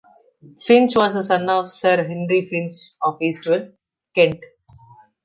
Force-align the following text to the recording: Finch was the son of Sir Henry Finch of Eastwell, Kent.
Finch 0.59 0.95
was 0.95 1.13
the 1.13 1.21
son 1.21 1.47
of 1.47 1.69
Sir 1.69 1.97
Henry 2.03 2.47
Finch 2.47 2.73
of 3.03 3.21
Eastwell, 3.21 3.69
Kent. 4.15 4.39